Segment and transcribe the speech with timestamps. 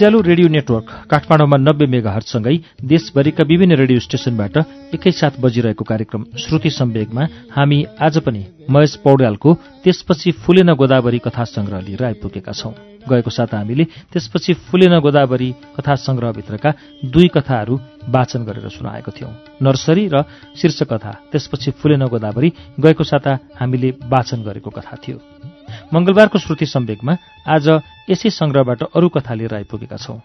[0.00, 2.56] उज्यालो radio network काठमाडौँमा नब्बे मेगाहरसँगै
[2.88, 4.56] देशभरिका विभिन्न रेडियो स्टेशनबाट
[4.96, 8.40] एकैसाथ बजिरहेको कार्यक्रम श्रुति सम्वेकमा हामी आज पनि
[8.72, 12.72] महेश पौड्यालको त्यसपछि फुलेन गोदावरी कथा संग्रह लिएर आइपुगेका छौं।
[13.04, 16.70] गएको साता हामीले त्यसपछि फुलेन गोदावरी कथा संग्रहभित्रका
[17.04, 17.76] दुई कथाहरू
[18.08, 20.24] वाचन गरेर सुनाएको थियौं। नर्सरी र
[20.56, 25.49] शीर्ष कथा त्यसपछि फुलेन गोदावरी गएको साता हामीले वाचन गरेको कथा थियो।
[25.94, 27.16] मंगलबारको श्रुति सम्वेकमा
[27.46, 27.68] आज
[28.10, 30.18] यसै संग्रहबाट अरू कथा लिएर आइपुगेका छौं।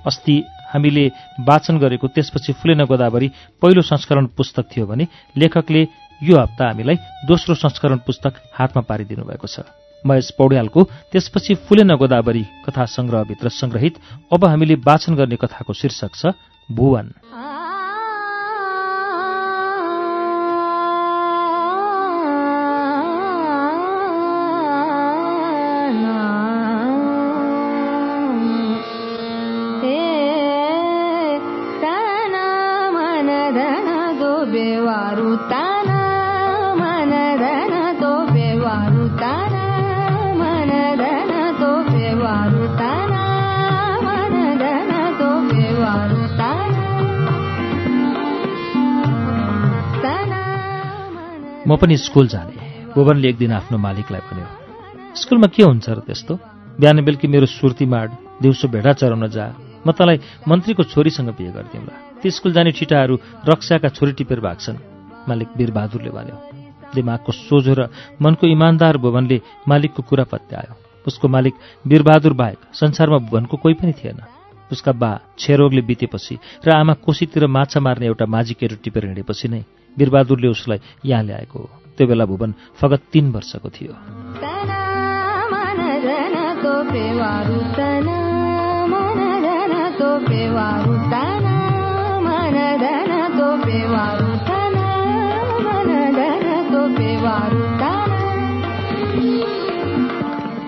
[0.00, 0.36] अस्ति
[0.72, 1.06] हामीले
[1.42, 3.28] वाचन गरेको त्यसपछि फुलेन गोदावरी
[3.62, 5.82] पहिलो संस्करण पुस्तक थियो भने लेखकले
[6.20, 9.66] यो हप्ता हामीलाई दोस्रो संस्करण पुस्तक हातमा पारिदिनु भएको छ।
[10.04, 13.94] महेश पौड्यालको त्यसपछि फुलेन गोदावरी कथा संग्रहभित्र संग्रहित
[14.32, 16.32] अब हामीले वाचन गर्ने कथाको शीर्षक छ
[16.68, 17.12] भुवन।
[51.76, 52.56] म पनि स्कुल जाने।
[52.96, 54.48] भुवनले एक दिन आफ्नो मालिकलाई भन्यो
[55.12, 56.34] स्कुलमा के हुन्छ र त्यस्तो?
[56.80, 59.44] बिहान बेलुकी मेरो सुर्ती माड दिउँसो भेडा चराउन जा।
[59.84, 60.16] म तँलाई
[60.48, 64.76] मन्त्रीको छोरीसँग बिहे गरिदिउँला। ती स्कुल जाने छिटाहरू रक्साका छोरी टिपेर भाग्छन्।
[65.28, 66.36] मालिक वीरबहादुरले भन्यो।
[66.96, 67.80] दिमागको सोझो र
[68.24, 70.72] मनको इमान्दार भुवनले मालिकको कुरा पत्यायो।
[71.04, 71.54] उसको मालिक
[71.84, 74.24] वीरबहादुर बाहेक संसारमा भुवनको कोही पनि थिएन।
[74.72, 76.34] उसका बा छेरोगले बितेपछि
[76.64, 79.62] र आमा कोसीतिर माछा मार्ने एउटा माझी केरो टिपेर हिँडेपछि नै
[79.98, 83.94] वीरबहादुरले उसलाई यहाँ ल्याएको हो। त्यो बेला भुवन फगत तीन वर्षको थियो।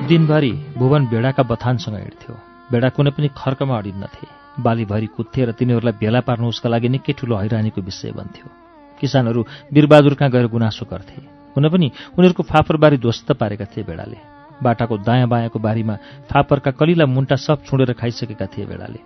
[0.09, 2.37] दिनभरि भुवन भेडाका बथानसँग हिँड्थ्यो।
[2.73, 4.27] भेडा कुनै पनि खर्कमा अडिन्नथे।
[4.63, 8.68] बालीभरि कुद्थे र तिनीहरूलाई भेला पार्नु उसका लागि निकै ठूलो हैरानीको विषय बन्थ्यो।
[9.01, 9.41] किसानहरू
[9.73, 11.21] वीरबहादुर कहाँ गएर गुनासो गर्थे।
[11.57, 14.19] हुन पनि उनीहरूको फापरबारी ध्वस्त पारेका थिए भेडाले
[14.63, 15.95] बाटाको दायाँ बायाँको बारीमा
[16.31, 19.01] फापरका कलिला मुन्टा सब छुँडेर खाइसकेका थिए भेडाले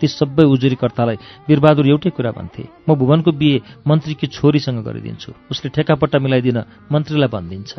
[0.00, 1.16] ती सबै उजुरीकर्तालाई
[1.46, 6.58] वीरबहादुर एउटै कुरा भन्थे म भुवनको बिहे मन्त्रीकी छोरीसँग गरिदिन्छु। उसले ठेकापट्टा मिलाइदिन
[6.90, 7.72] मन्त्रीलाई भनिदिन्छ।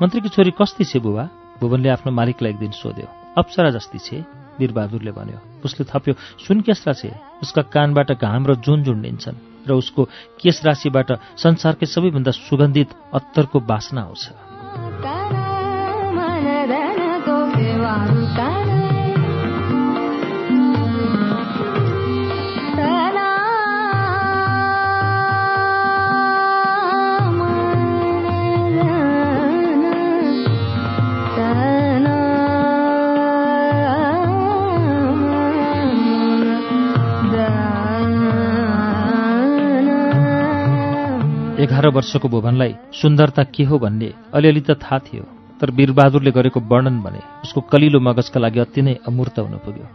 [0.00, 1.24] मन्त्रीकी छोरी कस्ती छे बुबा?
[1.60, 3.08] भुवनले आफ्नो मालिकलाई एक दिन सोध्यो
[3.40, 4.16] अप्सरा जस्ती छे?
[4.60, 6.12] वीरबहादुरले भन्यो उसले थप्यो
[6.44, 7.10] सुनकेस्रा छे।
[7.42, 10.02] उसका कानबाट घाम र जुन झुन्डिन्छन् र उसको
[10.40, 11.08] केश राशिबाट
[11.38, 14.51] संसारकै सबैभन्दा सुगन्धित अत्तरको बासना आउँछ।
[41.82, 45.24] एघार वर्षको भुवनलाई सुन्दरता के हो भन्ने अलिअलि त थाहा थियो
[45.58, 49.86] तर वीरबहादुरले गरेको वर्णन भने उसको कलिलो मगजका लागि अति नै अमूर्त हुन पुग्यो।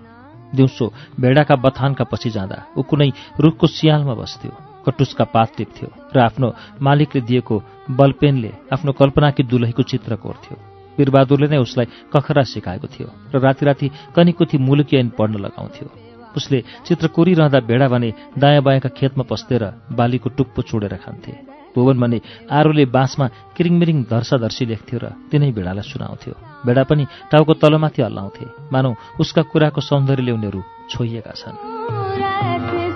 [0.51, 3.09] दिउँसो भेडाका बथानका पछि जाँदा ऊ कुनै
[3.39, 4.51] रुखको सियालमा बस्थ्यो
[4.83, 6.47] कटुसका पात टिप्थ्यो र आफ्नो
[6.83, 7.55] मालिकले दिएको
[7.95, 10.55] बलपेनले आफ्नो कल्पनाकी दुलहीको चित्र कोर्थ्यो।
[10.99, 15.87] वीरबहादुरले नै उसलाई कखरा सिकाएको थियो र राति राति कनिकुथी मुलुकी ऐन पढ्न लगाउँथ्यो।
[16.35, 19.63] उसले चित्र कोरिरहँदा भेडा भने दायाँ बायाँका खेतमा पस्तेर
[19.95, 22.19] बालीको टुप्पो छोडेर खान्थे। भुवन भने
[22.49, 26.33] आरोले बाँसमा किरिङमिरिङ धर्साधर्सी लेख्थ्यो र तिनै भेडालाई सुनाउँथ्यो।
[26.65, 28.91] भेडा पनि टाउको तलमाथि हल्लाउँथे। मानौ
[29.21, 32.86] उसका कुराको सौन्दर्यले उनीहरू छोइएका छन्।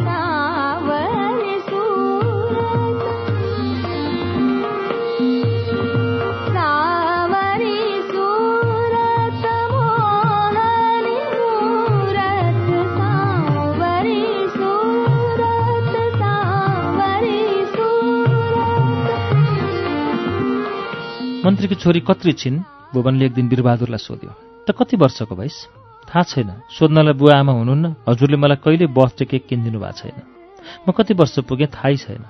[21.45, 22.57] मन्त्रीकी छोरी कत्री छिन्
[22.93, 24.31] भुवनले एक दिन वीरबहादुरलाई सोध्यो
[24.65, 25.57] त कति वर्षको भइस?
[26.05, 30.17] थाहा छैन। सोध्नलाई बुवा आमा हुनुहुन्न हजुरले मलाई कहिले बर्थडे केक किनिदिनु भएको छैन।
[30.85, 32.21] म कति वर्ष पुगेँ थाहै छैन।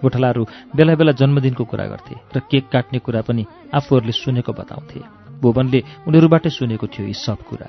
[0.00, 5.00] गोठालाहरू बेला बेला जन्मदिनको कुरा गर्थे र केक काट्ने कुरा पनि आफूहरूले सुनेको बताउँथे।
[5.44, 7.68] भुवनले उनीहरूबाटै सुनेको थियो यी सब कुरा।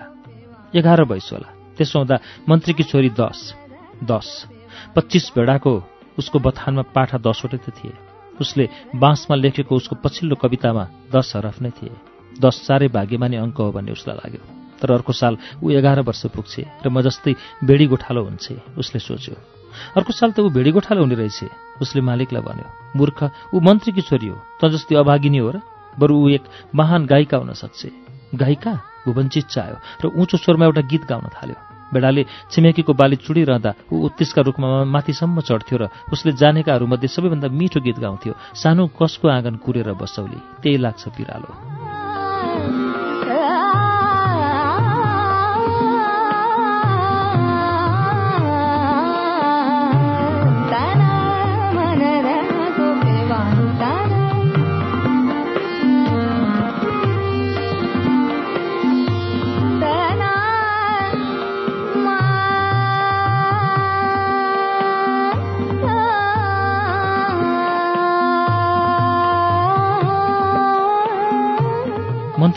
[0.79, 2.15] एघार वयस होला। त्यसो हुँदा
[2.47, 3.39] मन्त्रीकी छोरी दस
[3.99, 4.27] दस।
[4.95, 5.71] पच्चिस भेडाको
[6.19, 8.04] उसको बथानमा पाठा दसवटै त थिए।
[8.41, 10.83] उसले बाँसमा लेखेको उसको पछिल्लो कवितामा
[11.15, 11.91] दस हरफ नै थिए।
[12.41, 14.41] दस चारै भाग्यमानी अङ्क हो भन्ने उसलाई लाग्यो।
[14.81, 17.33] तर अर्को साल ऊ एघार वर्ष पुग्छे र म जस्तै
[17.63, 19.35] बेडी गोठालो हुन्छे उसले सोच्यो।
[19.95, 21.39] अर्को साल त ऊ भेडी गोठालो हुने रहेछ
[21.81, 23.19] उसले मालिकलाई भन्यो मूर्ख
[23.53, 25.57] ऊ मन्त्रीकी छोरी हो त जस्तै अभागिनी हो र?
[25.95, 26.43] बरु ऊ एक
[26.75, 27.81] महान गायिका हुन सक्छ।
[28.35, 28.73] गायिका?
[29.05, 34.41] भुवन चिच्चायो र उँचो स्वरमा एउटा गीत गाउन थाल्यो। बेडाले छिमेकीको बाली चुडिरहँदा ऊ उत्तिसका
[34.41, 35.83] रूपमा माथिसम्म चढ्थ्यो र
[36.13, 40.39] उसले जानेकाहरूमध्ये सबैभन्दा मिठो गीत गाउँथ्यो। सानो कसको आँगन कुरेर बसौली?
[40.61, 41.94] त्यही लाग्छ पिरालो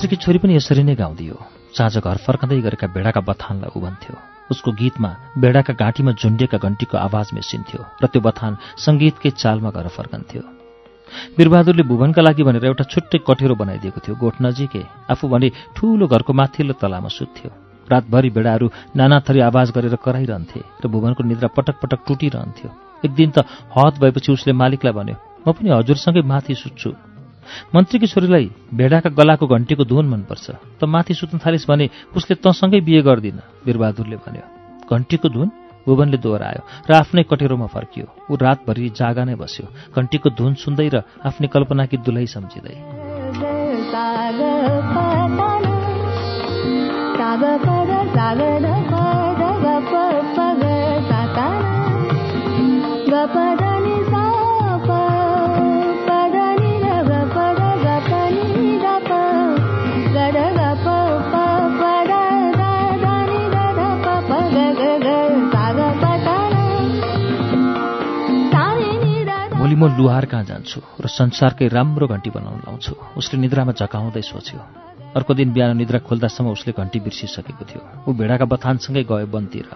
[0.08, 1.36] मन्त्रीकी छोरी पनि यसरी नै गाउँदियो।
[1.76, 4.16] साँझ घर फर्कँदै गरेका भेडाका बथानलाई उभन्थ्यो
[4.48, 10.42] उसको गीतमा भेडाका घाँटीमा झुन्डिएका घन्टीको आवाज मेसिन्थ्यो र त्यो बथान सङ्गीतकै चालमा घर फर्कन्थ्यो।
[11.36, 16.32] वीरबहादुरले भुवनका लागि भनेर एउटा छुट्टै कठेरो बनाइदिएको थियो गोठ नजिकै। आफू भने ठूलो घरको
[16.40, 17.50] माथिल्लो तलामा सुत्थ्यो।
[17.92, 18.66] रातभरि भेडाहरू
[18.96, 22.68] नाना थरी आवाज गरेर कराइरहन्थे र भुवनको निद्रा पटक पटक टुटिरहन्थ्यो।
[23.04, 23.44] एक दिन त
[23.76, 26.90] हद भएपछि उसले मालिकलाई भन्यो म पनि हजुरसँगै माथि सुत्छु।
[27.74, 30.46] मन्त्रीकी छोरीलाई भेडाका गलाको घन्टीको धुन मनपर्छ
[30.78, 31.86] त माथि सुत्न थालिस् भने
[32.16, 34.44] उसले तँसँगै बिहे गर्दिन वीरबहादुरले भन्यो
[34.86, 35.48] घन्टीको धुन
[35.86, 39.66] भुवनले दोहोऱ्यायो र आफ्नै कटेरोमा फर्कियो ऊ रातभरि जागा नै बस्यो
[39.96, 42.76] घन्टीको धुन सुन्दै र आफ्नै कल्पनाकी दुलै सम्झिँदै
[69.98, 72.92] लुहार कहाँ जान्छु र संसारकै राम्रो घन्टी बनाउन लाउँछु?
[73.18, 74.58] उसले निद्रामा झकाउँदै सोच्यो।
[75.18, 79.66] अर्को दिन बिहान निद्रा खोल्दासम्म उसले घन्टी बिर्सिसकेको थियो। ऊ भेडाका बथानसँगै गयो बन्तिर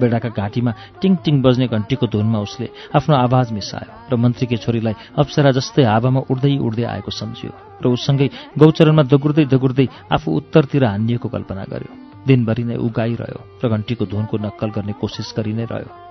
[0.00, 5.50] भेडाका घाँटीमा टिङ टिङ बज्ने घन्टीको धुनमा उसले आफ्नो आवाज मिसायो र मन्त्रीकी छोरीलाई अप्सरा
[5.58, 7.52] जस्तै हावामा उड्दै उड्दै आएको सम्झियो
[7.82, 9.86] र उसँगै गौचरणमा दगुर्दै दगुर्दै
[10.16, 11.92] आफू उत्तरतिर हानिएको कल्पना गर्यो।
[12.28, 16.05] दिनभरि नै ऊ गाइरह्यो र घन्टीको धुनको नक्कल गर्ने कोसिस गरि नै रह्यो।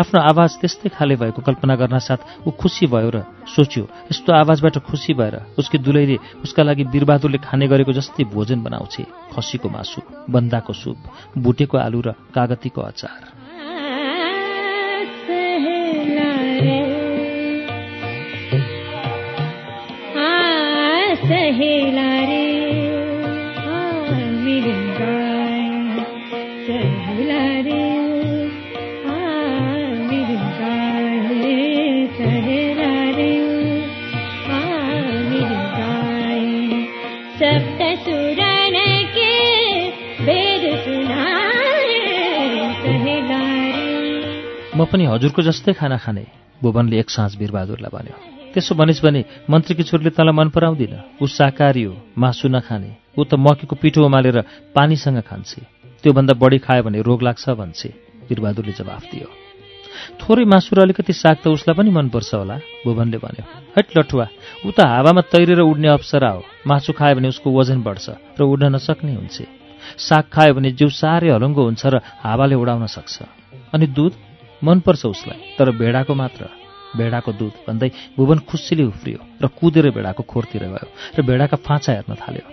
[0.00, 4.76] आफ्नो आवाज त्यस्तै खाले भएको कल्पना गर्न साथ ऊ खुसी भयो र सोच्यो यस्तो आवाजबाट
[4.88, 10.00] खुसी भएर उसकी दुलैले उसका लागि वीरबहादुरले खाने गरेको जस्तै भोजन बनाउँछे खसीको मासु
[10.30, 10.98] बन्दाको सुप
[11.38, 13.34] बुटेको आलु र कागतीको अचार।
[37.34, 37.36] म
[44.84, 46.26] पनि हजुरको जस्तै खाना खाने।
[46.62, 48.14] भुवनले एक साँझ वीरबहादुरलाई भन्यो
[48.54, 53.34] त्यसो भनिस् भने मन्त्रीकी छोरीले तँलाई मन पराउँदिन। ऊ शाकाहारी हो मासु नखाने। ऊ त
[53.34, 55.62] मकीको पिठो उमालेर पानीसँग खान्छे।
[56.02, 57.94] त्योभन्दा बढी खायो भने रोग लाग्छ भन्छे।
[58.30, 59.43] वीरबहादुरले जवाफ दियो।
[60.20, 63.44] थोरै मासु र अलिकति साग त उसलाई पनि मनपर्छ होला भुवनले भन्यो।
[63.76, 64.26] हैट लठुवा
[64.66, 68.06] ऊ त हावामा तैरेर उड्ने अप्सरा हो। मासु खायो भने उसको वजन बढ्छ
[68.38, 69.36] र उड्न नसक्ने हुन्छ।
[69.96, 73.16] साग खायो भने जिउ साह्रै हलुङ्गो हुन्छ र हावाले उडाउन सक्छ।
[73.74, 74.12] अनि दुध?
[74.64, 76.42] मनपर्छ उसलाई तर भेडाको मात्र।
[76.96, 82.14] भेडाको दुध भन्दै भुवन खुसीले उफ्रियो र कुदेर भेडाको खोरतिर गयो र भेडाका फाँचा हेर्न
[82.22, 82.44] थाल्यो।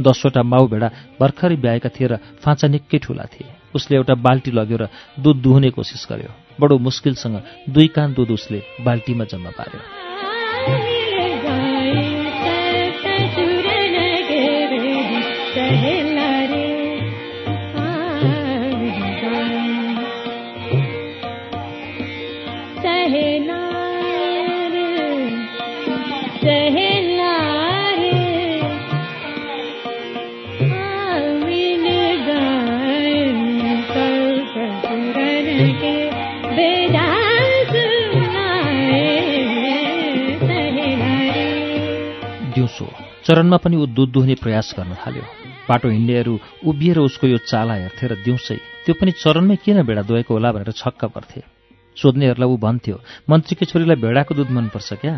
[0.00, 0.88] दसवटा माउ भेडा
[1.20, 4.88] भर्खरै ब्याएका थिए र फाँचा निकै ठुला थिए। उसले एउटा बाल्टी लग्यो र
[5.20, 10.99] दुध दुहुने कोसिस गर्यो। बडो मुस्किलसँग दुई कान दुध उसले बाल्टीमा जम्मा पार्यो।
[43.24, 45.24] चरणमा पनि ऊ दुध दुहुने प्रयास गर्न थाल्यो।
[45.68, 46.34] बाटो हिँड्नेहरू
[46.66, 50.72] उभिएर उसको यो चाला हेर्थे र दिउँसै त्यो पनि चरणमै किन भेडा दुहेको होला भनेर
[50.72, 51.40] छक्क पर्थे।
[51.96, 52.96] सोध्नेहरूलाई ऊ भन्थ्यो
[53.28, 55.14] मन्त्रीकी छोरीलाई भेडाको दुध मनपर्छ क्या?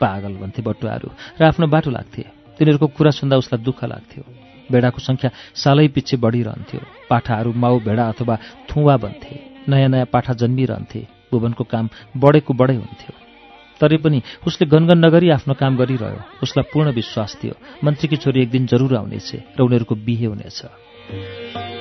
[0.00, 1.08] पागल भन्थे बटुवाहरू
[1.38, 2.22] र आफ्नो बाटो लाग्थे।
[2.58, 4.22] तिनीहरूको कुरा सुन्दा उसलाई दुःख लाग्थ्यो।
[4.70, 6.80] भेडाको सङ्ख्या सालै पछि बढिरहन्थ्यो।
[7.10, 8.34] पाठाहरू माउ भेडा अथवा
[8.70, 9.34] थुवा बन्थे
[9.68, 11.00] नयाँ नयाँ पाठा जन्मिरहन्थे।
[11.32, 13.21] भुवनको काम बढेको बढै हुन्थ्यो।
[13.80, 18.50] तरै पनि उसले गनगन नगरी आफ्नो काम गरिरह्यो। उसलाई पूर्ण विश्वास थियो। मन्त्रीकी छोरी एक
[18.50, 21.71] दिन जरुर आउनेछ र उनीहरूको बिहे हुनेछ।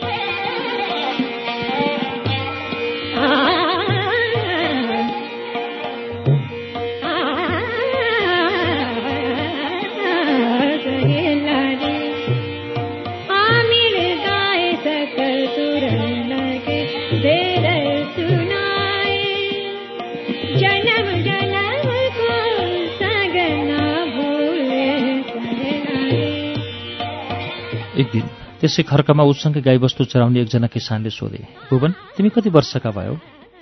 [27.92, 28.26] एक दिन
[28.62, 33.16] त्यसै खर्कमा उसँगै गाईबस्तु चराउने एकजना किसानले सोधे भुवन तिमी कति वर्षका भयो?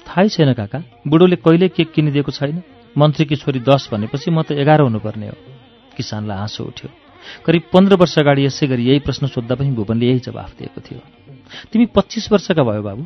[0.06, 2.62] थाहै छैन काका। बुढोले कहिले केक किनिदिएको छैन?
[2.96, 5.38] मन्त्रीकी छोरी दस भनेपछि म त एघार हुनुपर्ने हो।
[5.98, 6.90] किसानलाई हाँसो उठ्यो।
[7.46, 11.02] करिब पन्ध्र वर्ष अगाडि यसै गरी यही प्रश्न सोद्धा पनि भुवनले यही जवाफ दिएको थियो।
[11.74, 13.04] तिमी पच्चिस वर्षका भयो बाबु।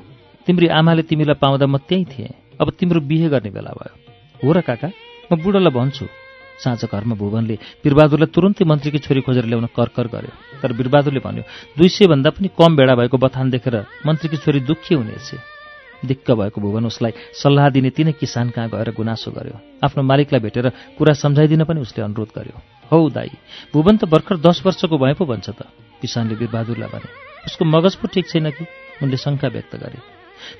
[0.47, 3.95] तिम्री आमाले तिमीलाई पाउँदा म त्यहीँ थिएँ। अब तिम्रो बिहे गर्ने बेला भयो।
[4.43, 4.91] हो र काका
[5.31, 6.05] म बुढोलाई भन्छु।
[6.59, 11.43] साँझ घरमा भुवनले बिरबहादुरलाई तुरन्तै मन्त्रीकी छोरी खोजेर ल्याउन करकर गर्यो। तर बिरबहादुरले भन्यो
[11.77, 15.29] दुई सय भन्दा पनि कम भेडा भएको बथान देखेर मन्त्रीकी छोरी दुःखी हुनेछ।
[16.03, 19.55] दिक्क भएको भुवन उसलाई सल्लाह दिने तिनै किसान कहाँ गएर गुनासो गर्यो?
[19.87, 20.67] आफ्नो मालिकलाई भेटेर
[20.99, 22.57] कुरा सम्झाइदिन पनि उसले अनुरोध गर्यो।
[22.91, 23.31] हौ दाई
[23.71, 25.63] भुवन त भर्खर दस वर्षको भए पो भन्छ त
[26.03, 27.09] किसानले बिरबहादुरलाई भने
[27.47, 28.63] उसको मगज पो ठिक छैन कि
[28.99, 29.99] उनले शङ्का व्यक्त गरे।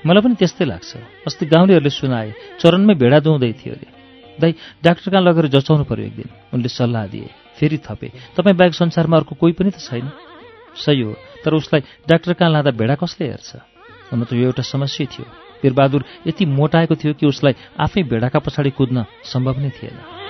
[0.07, 0.91] मलाई पनि त्यस्तै लाग्छ।
[1.27, 2.31] अस्ति गाउँलेहरूले सुनाए
[2.63, 4.02] चरणमै भेडा दुहुँदै थियो अरे।
[4.39, 6.29] दाई डाक्टर कहाँ लगेर जचाउनु पर्यो एक दिन?
[6.53, 10.11] उनले सल्लाह दिए। फेरि थपे। तपाईँ बाहेक संसारमा अर्को कोही पनि त छैन।
[10.75, 11.13] सही हो
[11.45, 13.55] तर उसलाई डाक्टर कहाँ लाँदा भेडा कसले हेर्छ?
[14.11, 15.25] हुन त यो एउटा समस्या थियो।
[15.63, 20.23] वीरबहादुर यति मोटाएको थियो कि उसलाई आफै भेडाका पछाडि कुद्न सम्भव नै थिएन।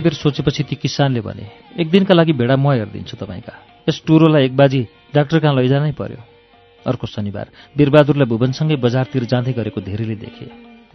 [0.00, 1.44] धेरै बेर सोचेपछि ती किसानले भने
[1.76, 4.80] एक दिनका लागि भेडा म हेरिदिन्छु तपाईँका। यस टुरोलाई एक बाजी
[5.12, 6.20] डाक्टर कहाँ लैजानै पर्यो?
[6.86, 10.46] अर्को शनिबार वीरबहादुरलाई भुवनसँगै बजारतिर जाँदै गरेको धेरैले देखे।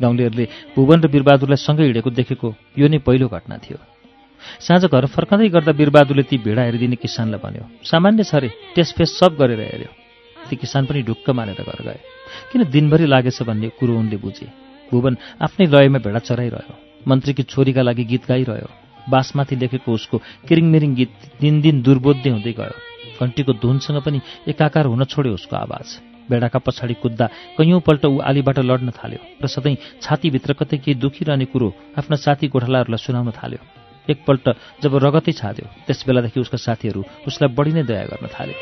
[0.01, 3.77] गाउँलेहरूले भुवन र वीरबहादुरलाई सँगै हिँडेको देखेको यो नै पहिलो घटना थियो।
[4.65, 9.37] साँझ घर फर्काँदै गर्दा वीरबहादुरले ती भेडा हेरिदिने किसानलाई भन्यो सामान्य छ अरे टेस्टफेस सब
[9.37, 9.91] गरेर हेऱ्यो।
[10.49, 11.99] ती किसान पनि ढुक्क मानेर घर गए।
[12.49, 13.37] किन दिनभरि लागेछ?
[13.45, 14.49] भन्ने कुरो उनले बुझे।
[14.89, 15.13] भुवन
[15.45, 16.73] आफ्नै लयमा भेडा चराइरह्यो।
[17.05, 22.75] मन्त्रीकी छोरीका लागि गीत गाइरह्यो। बासमाथि लेखेको उसको किरिङमिरिङ गीत दिन दिन दुर्बोध्य हुँदै गयो।
[23.19, 24.19] घन्टीको धुनसँग पनि
[24.51, 25.87] एकाकार हुन छोड्यो उसको आवाज।
[26.29, 27.25] बेडाका पछाडि कुद्दा
[27.57, 31.67] कैयौँपल्ट ऊ आलीबाट लड्न थाल्यो र सधैँ छातीभित्र कतै केही दुखिरहने कुरो
[31.99, 33.61] आफ्ना साथी गोठालाहरूलाई सुनाउन थाल्यो।
[34.09, 34.45] एकपल्ट
[34.83, 38.53] जब रगतै छाद्यो त्यस बेलादेखि उसका साथीहरू उसलाई बढी नै दया गर्न थाले।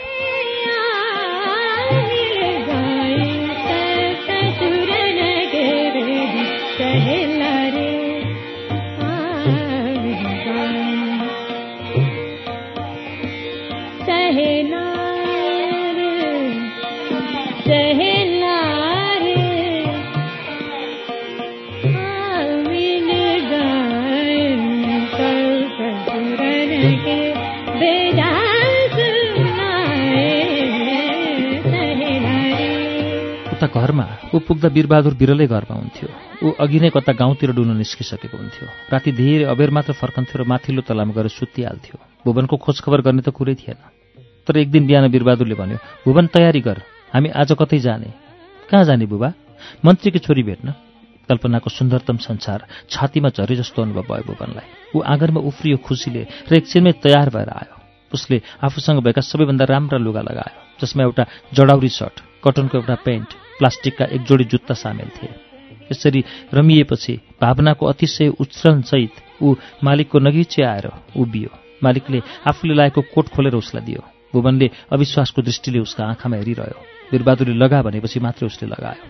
[34.64, 36.08] पुग्दा वीरबहादुर बिरलै घरमा हुन्थ्यो।
[36.44, 40.82] ऊ अघि नै कता गाउँतिर डुल्न निस्किसकेको हुन्थ्यो। राति धेरै अबेर मात्र फर्कन्थ्यो र माथिल्लो
[40.88, 43.80] तलामा गएर सुत्तिहाल्थ्यो। भुवनको खोजखबर गर्ने त कुरै थिएन।
[44.48, 45.78] तर एक दिन बिहान वीरबहादुरले भन्यो
[46.08, 46.78] भुवन तयारी गर।
[47.12, 48.10] हामी आज कतै जाने।
[48.72, 49.30] कहाँ जाने बुबा?
[49.84, 50.68] मन्त्रीकी छोरी भेट्न।
[51.28, 57.04] कल्पनाको सुन्दरतम संसार छातीमा झरे जस्तो अनुभव भयो भुवनलाई। ऊ आँगनमा उफ्रियो खुसीले र एकछिनमै
[57.04, 57.76] तयार भएर आयो।
[58.12, 64.06] उसले आफूसँग भएका सबैभन्दा राम्रा लुगा लगायो जसमा एउटा जडाउरी सर्ट कटनको एउटा पेन्ट प्लास्टिकका
[64.06, 65.34] एक जोडी जुत्ता सामेल थिए।
[65.92, 71.50] यसरी रमिएपछि भावनाको अतिशय उच्चरणसहित ऊ मालिकको नगिचे आएर उभियो।
[71.84, 76.80] मालिकले आफूले लागेको कोट खोलेर उसलाई दियो। भुवनले अविश्वासको दृष्टिले उसका आँखामा हेरिरह्यो।
[77.12, 79.06] वीरबहादुरले लगा भनेपछि मात्रै उसले लगायो।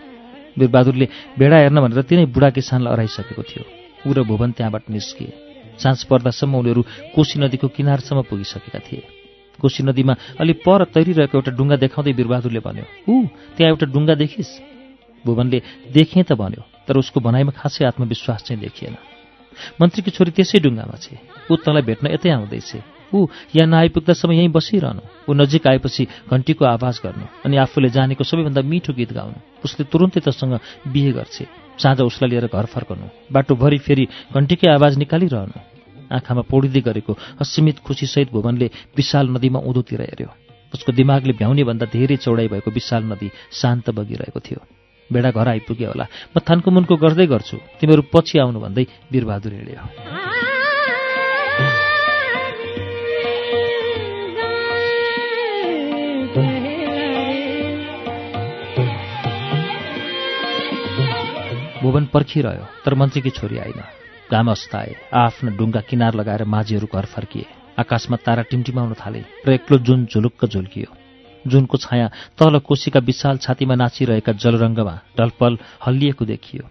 [0.58, 1.06] वीरबहादुरले
[1.38, 3.64] भेडा हेर्न भनेर तिनै बुढा किसानलाई अराइसकेको थियो।
[4.06, 5.32] ऊ र भुवन त्यहाँबाट निस्किए।
[5.78, 6.82] साँझ पर्दासम्म उनीहरू
[7.14, 9.23] कोशी नदीको किनारसम्म पुगिसकेका थिए।
[9.60, 13.14] कोशी नदीमा अलि पर तैरिरहेको एउटा डुङ्गा देखाउँदै वीरबहादुरले भन्यो ऊ
[13.56, 14.50] त्यहाँ एउटा डुङ्गा देखिस्?
[15.24, 15.58] भुवनले
[15.94, 18.96] देखेँ त भन्यो तर उसको भनाइमा खासै आत्मविश्वास चाहिँ देखिएन।
[19.80, 21.16] मन्त्रीकी छोरी त्यसै डुङ्गामा छे।
[21.48, 22.70] ऊ तँलाई भेट्न यतै आउँदैछ।
[23.14, 23.18] ऊ
[23.54, 28.92] यहाँ नआइपुग्दासम्म यहीँ बसिरहनु। ऊ नजिक आएपछि घन्टीको आवाज गर्नु अनि आफूले जानेको सबैभन्दा मिठो
[28.92, 30.58] गीत गाउनु। उसले तुरुन्तै तसँग
[30.92, 31.44] बिहे गर्छे।
[31.78, 35.73] साँझ उसलाई लिएर घर फर्कनु। बाटोभरि फेरि घन्टीकै आवाज निकालिरहनु।
[36.14, 40.30] आँखामा पोडिँदै गरेको असीमित खुसीसहित भुवनले विशाल नदीमा उँधोतिर हेऱ्यो।
[40.74, 44.60] उसको दिमागले भ्याउने भन्दा धेरै चौडाइ भएको विशाल नदी शान्त बगिरहेको थियो।
[45.10, 49.84] बेडा घर आइपुग्यो होला। म थानको मुनको गर्दै गर्छु। तिमीहरू पछि आउनु भन्दै वीरबहादुर हिँड्यो।
[61.82, 64.03] भुवन पर्खिरह्यो तर मन्त्रीकी छोरी आइन
[64.34, 67.46] घाम अस्ताए आफ्नो डुङ्गा किनार लगाएर माझीहरू घर फर्किए।
[67.78, 70.90] आकाशमा तारा टिमटिमाउन थाले र एक्लो जुन झुलुक्क झुल्कियो।
[71.44, 72.06] जुनको छाया
[72.38, 76.64] तल कोशीका विशाल छातीमा नाचिरहेका जलरङ्गमा ढलपल हल्लिएको देखियो।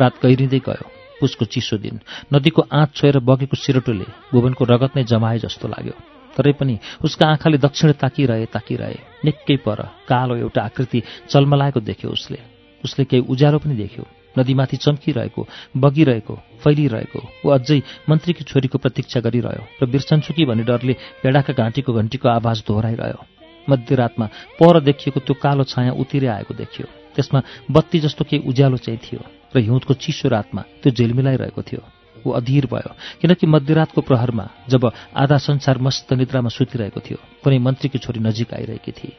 [0.00, 0.86] रात गहिरिँदै गयो।
[1.20, 2.00] पुसको चिसो दिन
[2.32, 5.94] नदीको आँच छोएर बगेको सिरोटोले भुवनको रगत नै जमाए जस्तो लाग्यो।
[6.36, 12.40] तरै पनि उसका आँखाले दक्षिण ताकिरहे ताकिरहे निकै पर कालो एउटा आकृति चल्मलाएको देख्यो उसले।
[12.84, 15.46] उसले केही उज्यालो पनि देख्यो। नदीमाथि चम्किरहेको
[15.76, 17.78] बगिरहेको फैलिरहेको ऊ अझै
[18.10, 23.20] मन्त्रीकी छोरीको प्रतीक्षा गरिरह्यो र बिर्सन्छु कि भन्ने डरले भेडाका घाँटीको घन्टीको आवाज दोहोऱ्याइरह्यो।
[23.68, 24.26] मध्यरातमा
[24.58, 29.20] पर देखिएको त्यो कालो छाया उतिरै आएको देखियो। त्यसमा बत्ती जस्तो केही उज्यालो चाहिँ थियो
[29.54, 31.82] र हिउँदको चिसो रातमा त्यो झिलमिलाइरहेको थियो।
[32.26, 34.82] ऊ अधीर भयो किनकि मध्यरातको प्रहरमा जब
[35.14, 39.14] आधा संसार मस्त निद्रामा सुतिरहेको थियो कुनै मन्त्रीकी छोरी नजिक आइरहेकी थिए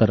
[0.00, 0.10] तर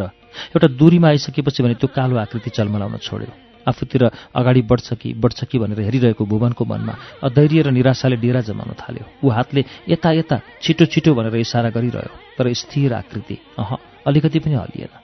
[0.54, 4.02] एउटा दूरीमा आइसकेपछि भने त्यो कालो आकृति चलमलाउन छोड्यो। आफूतिर
[4.34, 6.94] अगाडि बढ्छ कि बढ्छ कि भनेर हेरिरहेको भुवनको मनमा
[7.24, 12.14] अधैर्य र निराशाले डेरा जमाउन थाल्यो। ऊ हातले यता यता छिटो छिटो भनेर इसारा गरिरह्यो
[12.38, 13.70] तर स्थिर आकृति अह
[14.06, 14.94] अलिकति पनि हलिएन।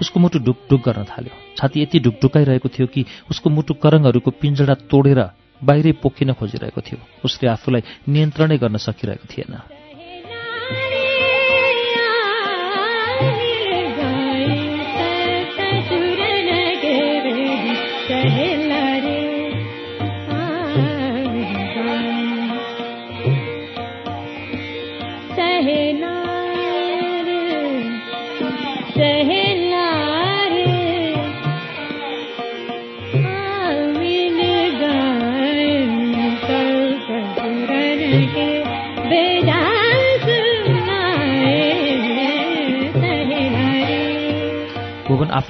[0.00, 5.20] उसको मुटु ढुकढुक गर्न थाल्यो। छाती यति ढुकढुकाइरहेको थियो कि उसको मुटु करङहरूको पिञ्जडा तोडेर
[5.60, 9.79] बाहिरै पोखिन खोजिरहेको थियो। उसले आफूलाई नियन्त्रणै गर्न सकिरहेको थिएन।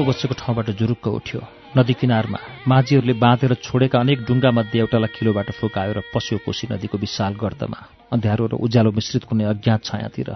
[0.01, 1.41] आफू बसेको ठाउँबाट जुरुक्क उठ्यो।
[1.77, 7.37] नदी किनारमा माझीहरूले बाँधेर छोडेका अनेक ढुङ्गामध्ये एउटालाई किलोबाट फुकायो र पस्यो कोशी नदीको विशाल
[7.37, 10.31] गर्दमा अँध्यारो र उज्यालो मिश्रित कुनै अज्ञात छायातिर।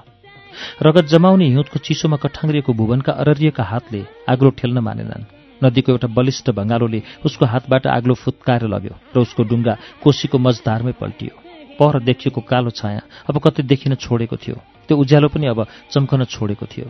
[0.85, 5.25] रगत जमाउने हिउँदको चिसोमा कठाङ्ग्रिएको भुवनका अररिएका हातले आग्लो ठेल्न मानेनन्।
[5.65, 9.75] नदीको एउटा बलिष्ठ भङ्गालोले उसको हातबाट आग्लो फुत्काएर लग्यो र उसको डुङ्गा
[10.05, 11.33] कोशीको मजधारमै पल्टियो।
[11.81, 13.01] पर देखिएको कालो छाया
[13.33, 16.89] अब कतै देखिन छोडेको थियो। त्यो उज्यालो पनि अब चम्कन छोडेको थियो।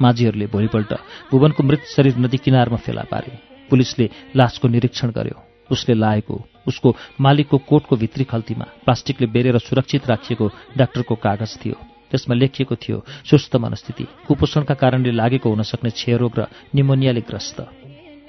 [0.00, 0.92] माझीहरूले भोलिपल्ट
[1.30, 3.32] भुवनको मृत शरीर नदी किनारमा फेला पारे।
[3.70, 5.36] पुलिसले लासको निरीक्षण गर्यो।
[5.70, 11.76] उसले लाएको उसको मालिकको कोटको भित्री खल्तीमा प्लास्टिकले बेरेर सुरक्षित राखिएको डाक्टरको कागज थियो।
[12.10, 17.60] त्यसमा लेखिएको थियो सुस्त मनस्थिति कुपोषणका कारणले लागेको हुन सक्ने क्षयरोग र निमोनियाले ग्रस्त।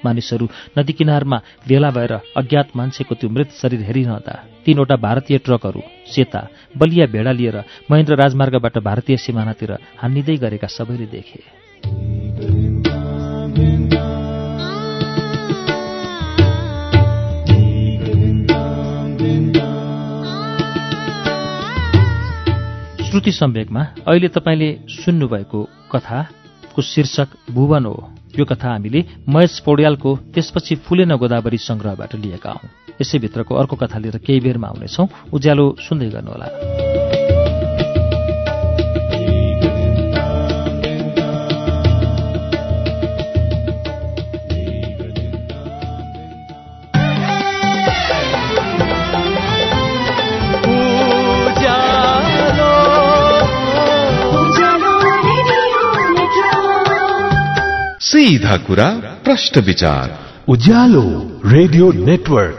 [0.04, 4.34] मानिसहरू नदी किनारमा भेला भएर अज्ञात मान्छेको त्यो मृत शरीर हेरिरहँदा
[4.66, 5.82] तीनवटा भारतीय ट्रकहरू
[6.12, 6.46] सेता
[6.78, 7.56] बलिया भेडा लिएर
[7.90, 11.40] महेन्द्र राजमार्गबाट भारतीय सिमानातिर हान्निँदै गरेका सबैले देखे।
[23.10, 25.60] श्रुति सम्वेकमा अहिले तपाईँले सुन्नुभएको
[25.92, 27.96] कथाको शीर्षक भुवन हो।
[28.38, 32.68] यो कथा हामीले महेश पौड्यालको त्यसपछि फुलेन गोदावरी संग्रहबाट लिएका हौं।
[33.00, 36.89] यसैभित्रको अर्को कथा लिएर केही बेरमा आउनेछौ। उज्यालो सुन्दै गर्नुहोला।
[58.10, 58.86] सीधा कुरा
[59.24, 60.08] प्रश्न विचार।
[60.48, 61.02] Ujyaalo
[61.46, 62.56] radio network.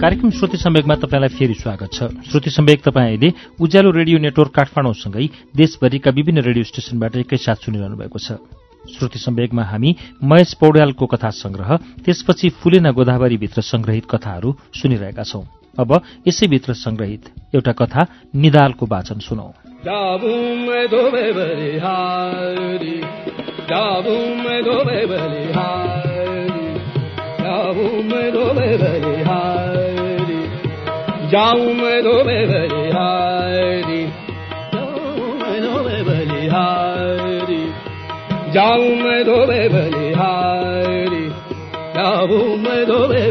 [0.00, 5.28] कार्यक्रम श्रुति सम्वेकमा तपाईँलाई फेरि स्वागत छ। श्रुति सम्वेक तपाईँ अहिले उज्यालो रेडियो नेटवर्क काठमाडौँसँगै
[5.56, 8.38] देशभरिका विभिन्न रेडियो स्टेशनबाट एकैसाथ सुनिरहनु भएको छ।
[8.98, 15.42] श्रुति सम्वेगमा हामी महेश पौड्यालको कथा संग्रह त्यसपछि फुलेना गोदावरीभित्र संग्रहित कथाहरू सुनिरहेका छौं।
[15.80, 19.52] अब यसैभित्र संग्रहित एउटा कथा निदालको वाचन सुनौ।
[31.32, 31.78] जाऊं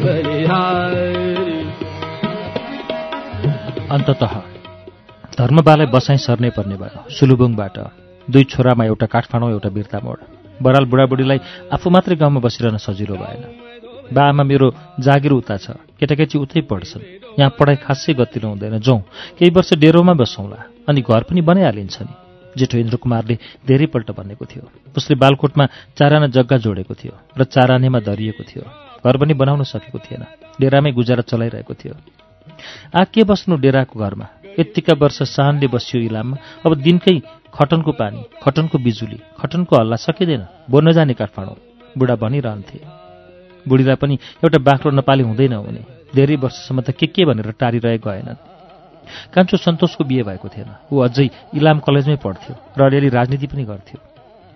[0.05, 1.53] बलिहारी
[3.91, 4.23] अन्तत
[5.37, 7.77] धर्मबालाई बसाई सर्नै पर्ने भयो। सुलुबुङबाट
[8.31, 10.19] दुई छोरामा एउटा काठमाडौँ एउटा बिर्ता मोड
[10.61, 11.39] बराल बुढाबुढीलाई
[11.73, 13.43] आफू मात्रै गाउँमा बसिरहन सजिलो भएन।
[14.13, 14.67] बा आमा मेरो
[14.99, 17.03] जागिर उता छ। केटाकेटी उतै पढ्छन्।
[17.39, 19.01] यहाँ पढाइ खासै गतिलो हुँदैन। जाउँ
[19.39, 20.59] केही वर्ष डेरोमा बसौँला।
[20.89, 22.26] अनि घर पनि बनाइहालिन्छ नि
[22.57, 25.65] जेठो इन्द्रकुमारले धेरैपल्ट भनेको थियो। उसले बालकोटमा
[25.97, 28.63] चाराना जग्गा जोडेको थियो र चारानेमा दरिएको थियो।
[29.05, 30.23] घर पनि बनाउन सकेको थिएन।
[30.61, 31.93] डेरामै गुजारा चलाइरहेको थियो।
[32.95, 34.27] आ के बस्नु डेराको घरमा?
[34.59, 37.21] यत्तिका वर्ष सानले बसियो इलाममा। अब दिनकै
[37.53, 41.57] खटनको पानी खटनको बिजुली खटनको हल्ला सकिँदैन। बोल्न जाने काठमाडौँ।
[41.97, 42.79] बुढा भनिरहन्थे।
[43.67, 45.83] बुढीलाई पनि एउटा बाख्रो नेपाली हुँदैन हुने।
[46.15, 48.56] धेरै वर्षसम्म त के के भनेर टारिरहे गएनन्।
[49.33, 53.99] कान्छो सन्तोषको बिहे भएको थिएन। ऊ अझै इलाम कलेजमै पढ्थ्यो र अलिअलि राजनीति पनि गर्थ्यो।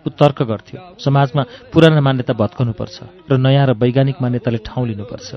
[0.06, 2.98] ऊ तर्क गर्थ्यो। समाजमा पुरानो मान्यता भत्कनुपर्छ
[3.30, 5.30] र नयाँ र वैज्ञानिक मान्यताले ठाउँ लिनुपर्छ।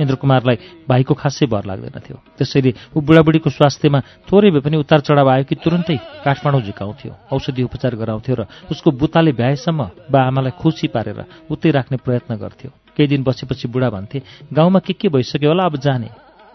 [0.00, 5.28] इन्द्रकुमारलाई भाइको खासै भर लाग्दैन थियो त्यसैले ऊ बुढाबुढीको स्वास्थ्यमा थोरै भए पनि उतार चढाव
[5.28, 10.88] आयो कि तुरन्तै काठमाडौँ झिकाउँथ्यो औषधि उपचार गराउँथ्यो र उसको बुताले भ्याएसम्म बा आमालाई खुसी
[10.88, 11.20] पारेर
[11.52, 15.76] उतै राख्ने प्रयत्न गर्थ्यो। केही दिन बसेपछि बुढा भन्थे गाउँमा के के भइसक्यो होला अब
[15.76, 16.08] जाने।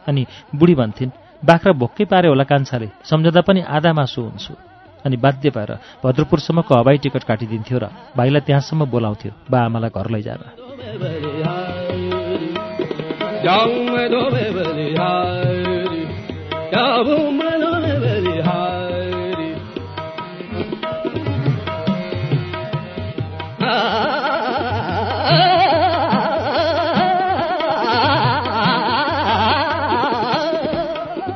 [0.07, 0.25] अनि
[0.57, 1.11] बुढी भन्थिन्
[1.45, 4.53] बाख्रा भोक्कै पारे होला कान्छाले। सम्झँदा पनि आधा मासु हुन्छु।
[5.05, 10.39] अनि बाध्य भएर भद्रपुरसम्मको हवाई टिकट काटिदिन्थ्यो र भाइलाई त्यहाँसम्म बोलाउँथ्यो। बा आमालाई घर लैजान।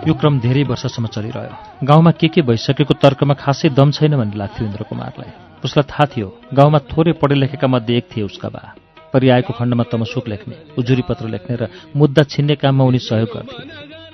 [0.02, 4.66] यो क्रम धेरै वर्षसम्म चलिरह्यो। गाउँमा के के भइसकेको तर्कमा खासै दम छैन भन्ने लाग्थ्यो
[4.66, 8.74] इन्द्रकुमारलाई उसलाई थाहा थियो गाउँमा थोरै पढे लेखेका मध्ये एक थिए उसका बा।
[9.14, 13.62] परिआएको खण्डमा तमसुक लेख्ने उजुरी पत्र लेख्ने र मुद्दा छिन्ने काममा उनी सहयोग गर्थे।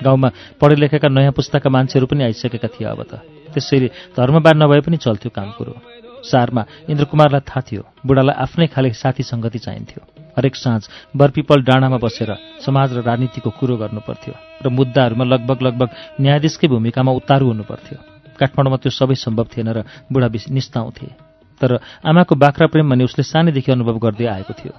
[0.04, 3.23] गाउँमा पढे लेखेका नयाँ पुस्ताका मान्छेहरू पनि आइसकेका थिए अब त।
[3.56, 5.71] त्यसैले धर्मबार नभए पनि चल्थ्यो काम कुरो
[6.19, 10.02] सारमा इन्द्रकुमारलाई थाहा थियो बुढालाई आफ्नै खाले साथी सङ्गति चाहिन्थ्यो।
[10.38, 10.82] हरेक साँझ
[11.17, 15.89] बरपिपल डाँडामा बसेर समाज र राजनीतिको कुरो गर्नुपर्थ्यो र मुद्दाहरूमा लगभग लगभग
[16.21, 17.97] न्यायाधीशकै भूमिकामा उतारू हुनुपर्थ्यो।
[18.38, 19.80] काठमाडौँमा त्यो सबै सम्भव थिएन र
[20.13, 21.08] बुढा निस्ताउँथे।
[21.62, 24.73] तर आमाको बाख्रा प्रेम भने उसले सानैदेखि अनुभव गर्दै आएको थियो।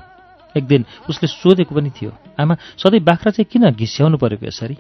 [0.54, 4.76] एक दिन उसले सोधेको पनि थियो आमा सधैँ बाख्रा चाहिँ किन घिस्याउनु परेको यसरी?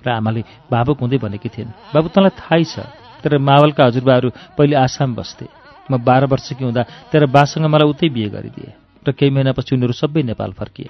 [0.00, 2.74] र आमाले भावुक हुँदै भनेकी थिइन् बाबु तँलाई थाहै छ।
[3.20, 5.46] तर मावलका हजुरबाहरू पहिले आसाम बस्थे।
[5.92, 6.82] म बाह्र वर्षकी हुँदा
[7.12, 10.88] तेरो बासँग मलाई उतै बिहे गरिदिए। र केही महिनापछि उनीहरू सबै नेपाल फर्किए।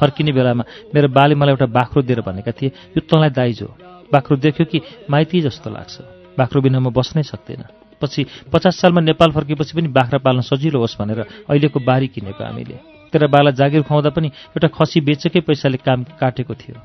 [0.00, 3.68] फर्किने बेलामा मेरो बाले मलाई एउटा बाख्रो दिएर भनेका थिए यो तँलाई दाइजो
[4.12, 5.94] बाख्रो देख्यो कि माइती जस्तो लाग्छ।
[6.38, 7.62] बाख्रो बिना म बस्नै सक्दैन।
[8.00, 12.76] पछि पचास सालमा नेपाल फर्केपछि पनि बाख्रा पाल्न सजिलो होस् भनेर अहिलेको बारी किनेको हामीले।
[13.12, 16.76] तेरा बाला जागिर खुवाउँदा पनि एउटा खसी बेचेकै पैसाले काम काटेको थियो।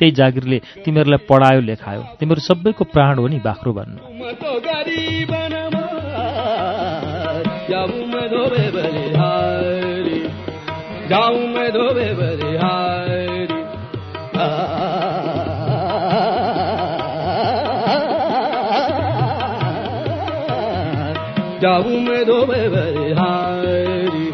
[0.00, 4.00] त्यही जागिरले तिमीहरूलाई पढायो लेखायो। तिमीहरू सबैको प्राण हो नि बाख्रो भन्नु
[11.08, 13.62] जाऊं मैं धोबे बलिहारी
[21.62, 24.26] जाऊं मैं धोबे बलिहारी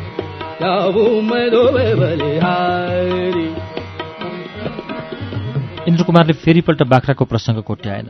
[0.61, 3.47] जाऊं मैं धोबे बलिहारी
[5.89, 8.09] इन्द्रकुमारले फेरिपल्ट बाख्राको प्रसङ्ग कोट्याएन।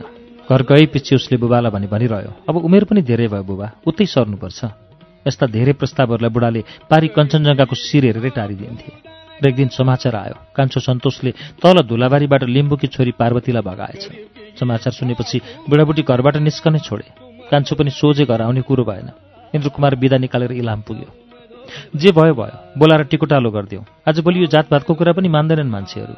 [0.49, 4.90] घर गएपछि उसले बुबालाई भनी भनिरह्यो अब उमेर पनि धेरै भयो बुबा उतै सर्नुपर्छ।
[5.27, 8.91] यस्ता धेरै प्रस्तावहरूलाई बुढाले पारी कञ्चनजङ्घाको शिर हेरेरै टारिदिन्थे।
[9.41, 11.31] र एक दिन समाचार आयो। कान्छो सन्तोषले
[11.61, 14.03] तल धुलाबारीबाट लिम्बुकी छोरी पार्वतीलाई भगाएछ।
[14.59, 15.37] समाचार सुनेपछि
[15.69, 17.07] बुढाबुढी घरबाट निस्कनै छोडे।
[17.49, 19.09] कान्छो पनि सोझे घर आउने कुरो भएन।
[19.55, 21.09] इन्द्रकुमार बिदा निकालेर इलाम पुग्यो।
[21.95, 26.15] जे भयो भयो। बोलाएर टिकोटालो गरिदिउँ आजभोलि यो जातभातको कुरा पनि मान्दैनन् मान्छेहरू।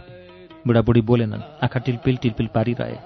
[0.68, 2.98] बुढाबुढी बोलेनन्। आँखा टिलपिल टिलपिल पारिरहे।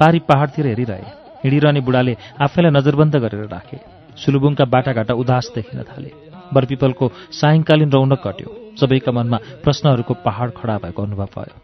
[0.00, 1.02] पारी पहाडतिर हेरिरहे।
[1.44, 6.12] हिँडिरहने बुढाले आफैलाई नजरबन्द गरेर राखे। सुलुबुङका बाटाघाटा उदास देखिन थाले।
[6.54, 11.54] बरपिपलको सायङ्कालीन रौनक घट्यो। सबैका मनमा प्रश्नहरूको पहाड खडा भएको अनुभव भयो।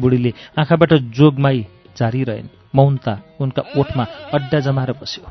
[0.00, 5.24] बुढीले आँखाबाट जोगमाई जारिरहेन् मौनता उनका ओठमा अड्डा जमाएर बस्यो।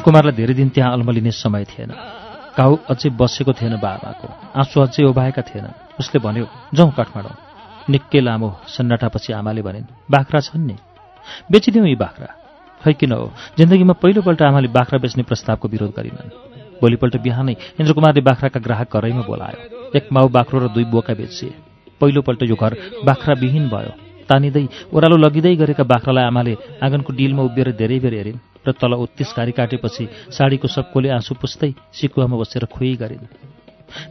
[0.00, 1.92] इन्द्र कुमारलाई धेरै दिन त्यहाँ अल्मलिने समय थिएन।
[2.56, 7.36] घाउ अझै बसेको थिएन बाबाको। आँसु अझै ओभाएका थिएनन्। उसले भन्यो जाउँ काठमाडौँ।
[7.84, 10.76] निकै लामो सन्नाटापछि आमाले भनिन् बाख्रा छन् नि?
[11.52, 12.28] बेचिदिउँ यी बाख्रा।
[12.80, 13.28] खै किन हो?
[13.60, 19.58] जिन्दगीमा पहिलोपल्ट आमाले बाख्रा बेच्ने प्रस्तावको विरोध गरिनन्। भोलिपल्ट बिहानै इन्द्रकुमारले बाख्राका ग्राहक घरैमा बोलायो।
[19.92, 21.52] एक माउ बाख्रो र दुई बोका बेचिए।
[22.00, 22.72] पहिलोपल्ट यो घर
[23.04, 23.92] बाख्राविहीन भयो।
[24.30, 24.64] तानिँदै
[24.94, 29.52] ओह्रालो लगिँदै गरेका बाख्रालाई आमाले आँगनको डिलमा उभिएर धेरै बेर हेरिन् र तल उत्तिस घारी
[29.58, 33.26] काटेपछि साडीको सबकोले आँसु पुस्दै सिकुवामा बसेर खुइ गरिन्।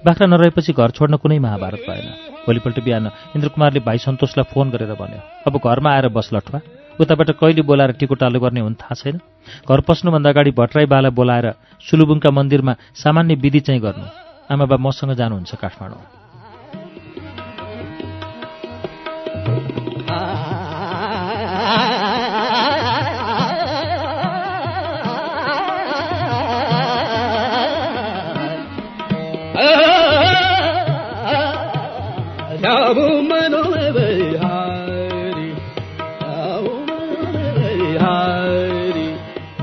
[0.04, 2.08] बाख्रा नरहेपछि घर छोड्न कुनै महाभारत भएन।
[2.44, 3.06] भोलिपल्ट बिहान
[3.36, 6.60] इन्द्रकुमारले भाइ सन्तोषलाई फोन गरेर भन्यो अब घरमा आएर बस लठवा।
[7.00, 9.24] उताबाट कहिले बोलाएर टिकोटालो गर्ने हुन् थाहा छैन।
[9.64, 11.48] घर पस्नुभन्दा अगाडि भट्टराई बाला बोलाएर
[11.80, 14.08] सुलुबुङका मन्दिरमा सामान्य विधि चाहिँ गर्नु।
[14.52, 16.19] आमा बा मसँग जानुहुन्छ काठमाडौँ।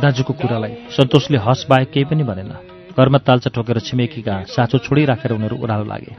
[0.07, 2.53] दाजुको कुरालाई सन्तोषले हस बाहेक केही पनि भनेन।
[2.95, 6.15] घरमा तालचा ठोकेर छिमेकीका साँचो छोडिराखेर उनीहरू ओह्रालो लागे।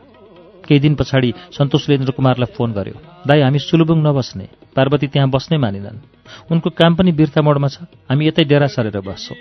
[0.68, 6.04] केही दिन पछाडि सन्तोषले इन्द्रकुमारलाई फोन गर्यो। दाई हामी सुलुबुङ नबस्ने। पार्वती त्यहाँ बस्नै मानिनन्।
[6.52, 9.40] उनको काम पनि बिर्ता मोडमा छ। हामी यतै डेरा सरेर बस्छौँ।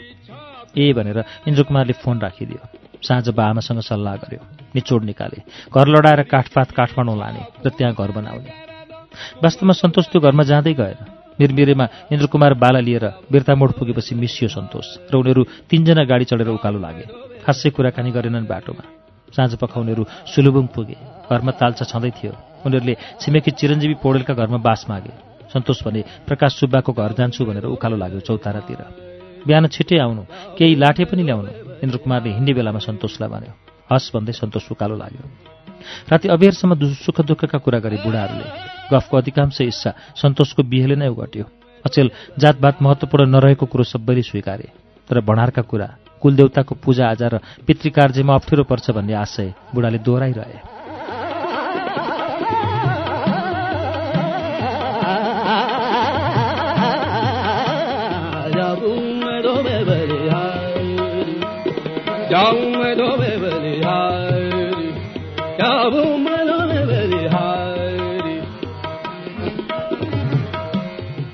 [0.78, 1.18] ए भनेर
[1.50, 2.62] इन्द्रकुमारले फोन राखिदियो।
[3.02, 4.40] साँझ बा आमासँग सल्लाह गर्यो।
[4.78, 5.38] निचोड निकाले।
[5.74, 8.50] घर लडाएर काठपात काठमाडौँ लाने र त्यहाँ घर बनाउने।
[9.42, 15.14] वास्तवमा सन्तोष त्यो घरमा जाँदै गएन। निर्मिरेमा इन्द्रकुमार बाला लिएर बिर्तामोड पुगेपछि मिसियो सन्तोष र
[15.16, 17.04] उनीहरू तीनजना गाडी चढेर उकालो लागे।
[17.44, 18.84] खासै कुराकानी गरेनन् बाटोमा।
[19.36, 20.96] साँझ पख उनीहरू सुलुबुङ पुगे।
[21.30, 22.32] घरमा तालचा छँदै थियो।
[22.66, 25.12] उनीहरूले छिमेकी चिरञ्जीवी पौडेलका घरमा बास मागे।
[25.52, 28.80] सन्तोष भने प्रकाश सुब्बाको घर जान्छु भनेर उकालो लाग्यो चौतारातिर।
[29.46, 30.22] बिहान छिट्टै आउनु।
[30.58, 31.50] केही लाठे पनि ल्याउनु
[31.84, 33.52] इन्द्रकुमारले हिँड्ने बेलामा सन्तोषलाई भन्यो।
[33.92, 35.24] हस् भन्दै सन्तोष उकालो लाग्यो।
[36.10, 36.72] राति अबेरसम्म
[37.04, 41.44] सुख दुःखका कुरा गरे बुढाहरूले। गफको अधिकांश हिस्सा सन्तोषको बिहेले नै उघट्यो।
[41.84, 44.68] अचेल जातभात महत्त्वपूर्ण नरहेको कुरो सबैले स्वीकारे।
[45.10, 45.88] तर भणारका कुरा
[46.20, 50.74] कुलदेवताको पूजा आजा र पितृकार्यमा अप्ठ्यारो पर्छ भन्ने आशय बुढाले दोहोऱ्याइरहे।
[62.30, 62.75] जाऊं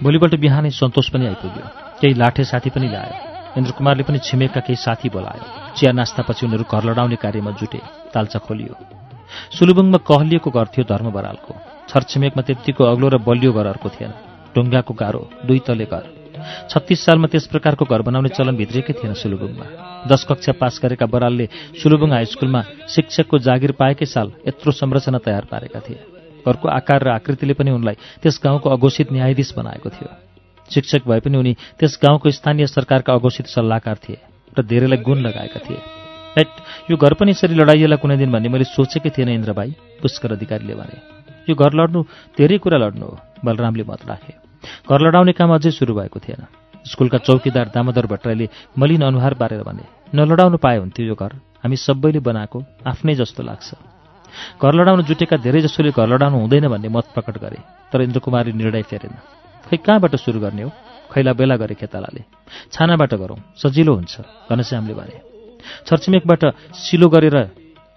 [0.03, 1.65] भोलिपल्ट बिहानै सन्तोष पनि आइपुग्यो।
[2.01, 3.15] केही लाठे साथी पनि ल्यायो।
[3.59, 5.45] इन्द्रकुमारले पनि छिमेकका केही साथी बोलायो।
[5.79, 8.75] चिया नास्तापछि उनीहरू घर लडाउने कार्यमा जुटे तालचा खोलियो।
[9.57, 11.53] सुलुबुङमा कहलिएको घर थियो धर्म बरालको
[11.87, 14.12] छरछिमेकमा त्यत्तिको अग्लो र बलियो घर अर्को थिएन।
[14.55, 16.05] ढुङ्गाको गाह्रो दुई तले घर।
[16.67, 19.67] छत्तिस सालमा त्यस प्रकारको घर बनाउने चलन भित्रिएकै थिएन सुलुबुङमा।
[20.11, 21.47] दश कक्षा पास गरेका बरालले
[21.79, 22.61] सुलुबुङ हाइस्कुलमा
[22.91, 27.96] शिक्षकको जागिर पाएकै साल यत्रो संरचना तयार पारेका थिए। घरको आकार र आकृतिले पनि उनलाई
[28.22, 30.11] त्यस गाउँको अघोषित न्यायाधीश बनाएको थियो।
[30.70, 34.18] शिक्षक भए पनि उनी त्यस गाउँको स्थानीय सरकारका अघोषित सल्लाहकार थिए
[34.59, 35.81] र धेरैलाई गुण लगाएका थिए।
[36.37, 36.48] हेट
[36.90, 40.96] यो घर पनि यसरी लडाइएला कुनै दिन भन्ने मैले सोचेकै थिएन इन्द्रभाइ पुष्कर अधिकारीले भने।
[41.48, 42.00] यो घर लड्नु
[42.38, 44.33] धेरै कुरा लड्नु हो बलरामले मत राखे।
[44.88, 46.46] घर लडाउने काम अझै सुरु भएको थिएन।
[46.83, 52.20] स्कुलका चौकीदार दामोदर भट्टराईले मलिन अनुहार पारेर भने नलडाउनु पाए हुन्थ्यो यो घर हामी सबैले
[52.20, 53.68] बनाएको आफ्नै जस्तो लाग्छ।
[54.62, 57.59] घर लडाउन जुटेका धेरैजसोले घर लडाउनु हुँदैन भन्ने मत प्रकट गरे।
[57.92, 59.14] तर इन्द्रकुमारले निर्णय फेरेन।
[59.66, 60.71] खै कहाँबाट सुरु गर्ने हो?
[61.12, 62.23] खैला बेला गरे खेतालाले।
[62.73, 65.16] छानाबाट गरौँ। सजिलो हुन्छ घनश्यामले भने।
[65.87, 66.42] छरछिमेकबाट
[66.75, 67.37] सिलो गरेर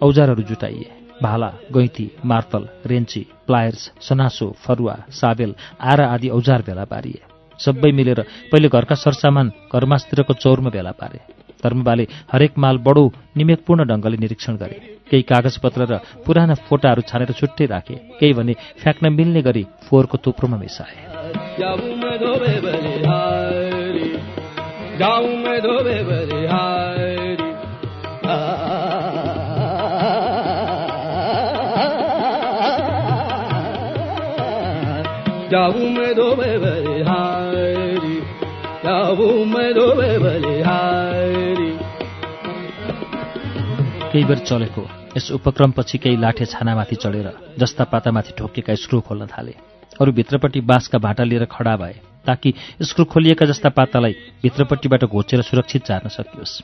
[0.00, 0.90] औजारहरू जुटाइए।
[1.22, 7.22] भाला गैँती मार्तल रेन्ची प्लायर्स सनासो फरुवा साबेल आरा आदि औजार भेला पारिए।
[7.58, 8.20] सबै मिलेर
[8.52, 11.20] पहिले घरका सरसामान घरमासतिरको चौरमा भेला पारे।
[11.64, 17.66] धर्मबाले हरेक माल बडो निमेकपूर्ण ढङ्गले निरीक्षण गरे। केही कागजपत्र र पुराना फोटाहरू छानेर छुट्टै
[17.66, 20.96] राखे। केही भने फ्याँक्न मिल्ने गरी फोहोरको थुप्रोमा मिसाए।
[35.50, 35.86] जाऊं
[39.48, 41.25] मैं धोबे बलिहारी
[44.16, 47.28] केही बेर चलेको। यस उपक्रमपछि केही लाठे छानामाथि चढेर
[47.60, 49.52] जस्ता पातामाथि ठोकिएका स्क्रु खोल्न थाले।
[50.00, 55.82] अरू भित्रपट्टि बाँसका भाटा लिएर खडा भए ताकि स्क्रु खोलिएका जस्ता पातालाई भित्रपट्टिबाट घोचेर सुरक्षित
[55.84, 56.54] चार्न सकियोस्।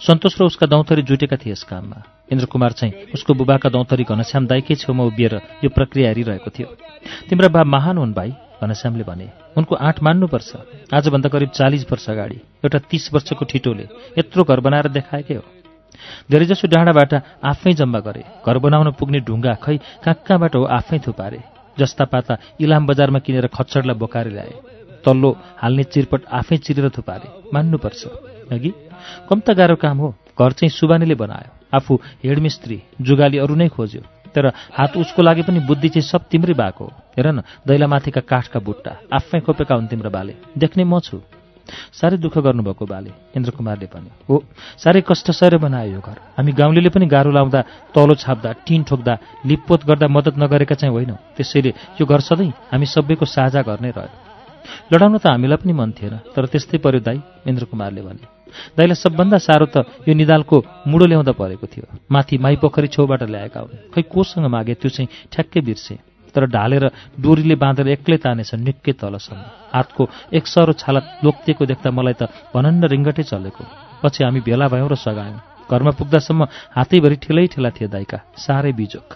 [0.00, 2.00] सन्तोष र उसका दौथरी जुटेका थिए यस काममा।
[2.32, 6.68] इन्द्रकुमार चाहिँ उसको बुबाका दौथरी घनश्याम दाईकै छेउमा उभिएर यो प्रक्रिया हेरिरहेको थियो।
[7.28, 8.32] तिम्रा बा महान हुन् भाइ
[8.64, 10.50] घनश्यामले भने। उनको आँट मान्नुपर्छ।
[10.96, 13.86] आजभन्दा करिब चालिस वर्ष अगाडि एउटा तीस वर्षको ठिटोले
[14.18, 15.44] यत्रो घर बनाएर देखाएकै हो।
[16.30, 21.40] धेरैजसो डाँडाबाट आफै जम्मा गरे। घर बनाउन पुग्ने ढुङ्गा खै कहाँ कहाँबाट हो आफै थुपारे
[21.78, 24.54] जस्ता पाता इलाम बजारमा किनेर खच्चडलाई बोकाएर ल्याए
[25.04, 28.02] तल्लो हाल्ने चिरपट आफै चिरेर थुपारे। मान्नुपर्छ
[28.52, 28.70] अघि
[29.28, 34.02] कम त गाह्रो काम हो। घर चाहिँ सुबानीले बनायो। आफू हेडमिस्त्री जुगाली अरू नै खोज्यो।
[34.34, 38.60] तर हात उसको लागि पनि बुद्धि चाहिँ सब तिम्रै भएको हो। हेर न दैलामाथिका काठका
[38.60, 41.16] बुट्टा आफै खोपेका हुन् तिम्रो बाले। देख्ने म छु।
[41.92, 44.36] साह्रै दुःख गर्नुभएको बाले। इन्द्रकुमारले भन्यो हो
[44.78, 47.60] साह्रै कष्ट सरे बनायो यो घर। हामी गाउँले पनि गाह्रो लाउँदा
[47.94, 49.14] तलो छाप्दा टिन ठोक्दा
[49.46, 53.90] लिपपोत गर्दा मद्दत नगरेका चाहिँ होइनौँ। त्यसैले यो घर सधैँ हामी सबैको साझा घर नै
[53.90, 54.18] रह्यो।
[54.92, 58.24] लडाउन त हामीलाई पनि मन थिएन तर त्यस्तै पर्यो दाई इन्द्रकुमारले भने
[58.76, 60.56] दाइलाई सबभन्दा साह्रो त यो निदालको
[60.90, 65.08] मुडो ल्याउँदा परेको थियो। माथि माई पोखरी छेउबाट ल्याएका हुन्। खै कोसँग मागे त्यो चाहिँ
[65.30, 66.84] ठ्याक्कै बिर्से। तर ढालेर
[67.20, 69.42] डोरीले बाँधेर एक्लै तानेछ निकै तलसम्म।
[69.74, 72.22] हातको एक सरो छाला लोक्तिएको देख्दा मलाई त
[72.54, 73.62] भनन्न रिङ्गटै चलेको।
[74.02, 75.40] पछि हामी भेला भयौँ र सघायौँ।
[75.70, 76.42] घरमा पुग्दासम्म
[76.76, 79.08] हातैभरि ठेलै ठेला थिए दाइका साह्रै बिजोक।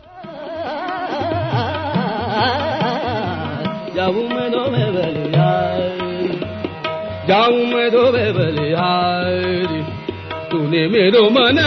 [10.94, 11.59] मेरो मन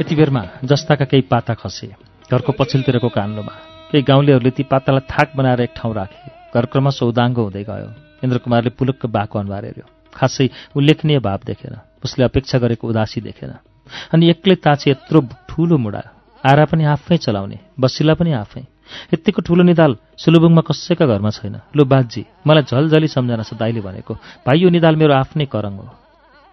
[0.00, 1.86] यति बेरमा जस्ताका केही पाता खसे।
[2.30, 3.52] घरको पछिल्लोतिरको कान्लोमा
[3.90, 7.90] केही गाउँलेहरूले ती पातालाई थाक बनाएर एक ठाउँ राखे। घर क्रमशः उदाङ्गो हुँदै गयो।
[8.24, 13.50] इन्द्रकुमारले पुलुक्क बाको अनुहार हेऱ्यो। खासै उल्लेखनीय भाव देखेन। उसले अपेक्षा गरेको उदासी देखेन।
[14.14, 16.02] अनि एक्लै ताचे यत्रो ठूलो मुडा।
[16.46, 18.62] आरा पनि आफै चलाउने बसिला पनि आफै।
[19.14, 24.14] यत्तिको ठूलो निदाल सुलुबुङमा कसैका घरमा छैन। लो बाजी मलाई झलझली सम्झना छ दाइले भनेको।
[24.46, 25.88] भाइ यो निदाल मेरो आफ्नै करङ हो।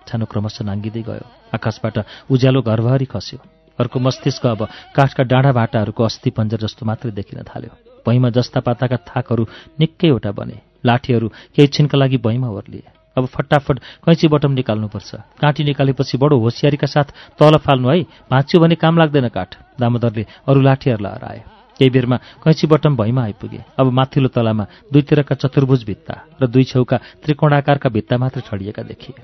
[0.08, 1.96] छानो क्रमशः नाङ्गिँदै गयो। आकाशबाट
[2.30, 3.40] उज्यालो घरभरि खस्यो।
[3.80, 4.62] अर्को मस्तिष्क अब
[4.96, 7.74] काठका डाँडा भाटाहरूको अस्थि पञ्जर जस्तो मात्रै देखिन थाल्यो।
[8.06, 9.44] भैँमा जस्ता पाताका थाकहरू
[9.80, 12.84] निकैवटा बने। लाठीहरू केही छिनका लागि भैँमा ओर्लिए।
[13.18, 17.08] अब फटाफट कैँची बटम निकाल्नुपर्छ। काँटी निकालेपछि बडो होसियारीका साथ
[17.40, 22.68] तल फाल्नु है। भाँच्यो भने काम लाग्दैन काठ। दामोदरले अरू लाठीहरूलाई हराए। केही बेरमा कैँची
[22.68, 28.42] बटम भैँमा आइपुगे। अब माथिल्लो तलामा दुईतिरका चतुर्भुज भित्ता र दुई छेउका त्रिकोणाकारका भित्ता मात्र
[28.42, 29.16] छडिएका देखिए।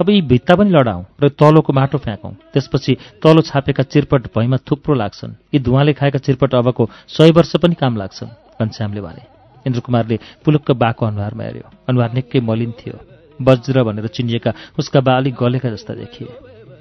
[0.00, 4.94] अब यी भित्ता पनि लडाउँ र तलोको माटो फ्याँकौँ। त्यसपछि तलो छापेका चिरपट भैँमा थुप्रो
[4.94, 8.28] लाग्छन्। यी धुवाले खाएका चिरपट अबको सय वर्ष पनि काम लाग्छन्
[8.60, 9.22] घनश्यामले भने।
[9.66, 12.98] इन्द्रकुमारले पुलुक्क बाको अनुहारमा हेऱ्यो। अनुहार निकै मलिन थियो।
[13.40, 16.28] वज्र भनेर चिनिएका उसका बा अलिक गलेका जस्ता देखिए।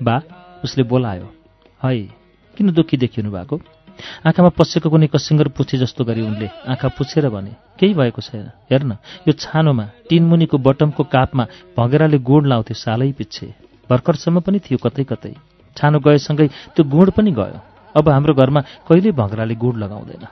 [0.02, 0.22] बा
[0.64, 1.30] उसले बोलायो
[1.82, 1.96] है
[2.58, 3.62] किन दुःखी देखिनु भएको?
[4.26, 8.48] आँखामा पसेको कुनै कसिङ्गर पुछे जस्तो गरी उनले आँखा पुछेर भने केही भएको छैन?
[8.72, 8.92] हेर्न
[9.28, 11.44] यो छानोमा टिनमुनिको बटमको कापमा
[11.78, 13.48] भँगेराले गुड लाउँथ्यो सालै पिच्छे।
[13.90, 15.34] भर्खरसम्म पनि थियो कतै कतै।
[15.78, 17.60] छानो गएसँगै त्यो गुड पनि गयो।
[17.96, 20.24] अब हाम्रो घरमा कहिल्यै भँगराले गुड लगाउँदैन?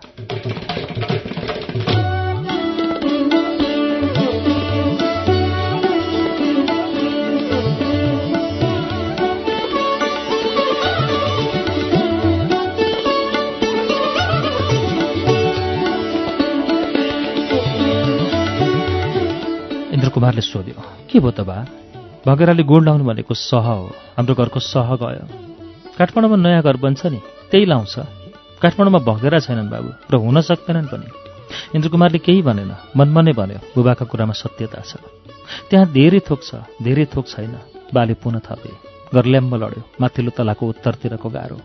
[20.36, 20.76] कुमारले सोध्यो
[21.10, 21.64] के भयो त बा?
[22.28, 23.88] भगेराले गुण लाउनु भनेको सह हो
[24.20, 25.24] हाम्रो घरको सह गयो।
[25.96, 27.20] काठमाडौँमा नयाँ घर बन्छ नि
[27.52, 27.96] त्यही लाउँछ।
[28.60, 31.08] काठमाडौँमा भगेरा छैनन् बाबु र हुन सक्दैनन् पनि।
[31.76, 35.00] इन्द्रकुमारले केही भनेन मनमा नै भन्यो बुबाका कुरामा सत्यता छ।
[35.72, 37.56] त्यहाँ धेरै थोक छ धेरै थोक छैन।
[37.96, 38.72] बाले पुनः थपे।
[39.16, 41.58] गर्ल्याम्ब लड्यो माथिल्लो तलाको उत्तरतिरको गाह्रो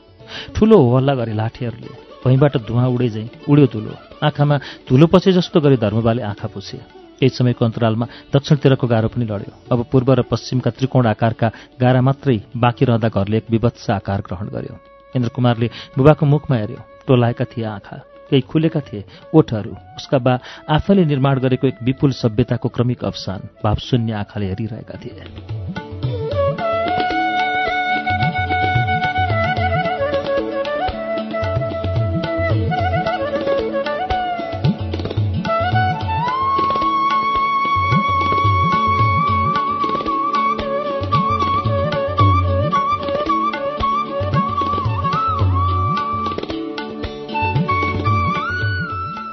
[0.55, 1.91] ठुलो हो हल्ला गरे लाठीहरूले।
[2.23, 3.93] भैँबाट धुवा उडे झैँ उड्यो धुलो।
[4.23, 4.57] आँखामा
[4.87, 9.79] धुलो पछि जस्तो गरी धर्मबाले आँखा पुछे केही समयको अन्तरालमा दक्षिणतिरको गाह्रो पनि लड्यो। अब
[9.93, 11.49] पूर्व र पश्चिमका त्रिकोण आकारका
[11.81, 14.75] गाह्रा मात्रै बाँकी रहँदा घरले एक विवत्स आकार ग्रहण गर्यो।
[15.15, 17.97] इन्द्रकुमारले बुबाको मुखमा हेऱ्यो। टोलाएका थिए आँखा
[18.31, 19.05] केही खुलेका थिए
[19.35, 20.39] ओठहरू उसका बा
[20.71, 25.90] आफैले निर्माण गरेको एक विपुल सभ्यताको क्रमिक अवसान भावशून्य आँखाले हेरिरहेका थिए।